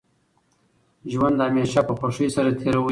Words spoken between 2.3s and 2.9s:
سره تېروئ!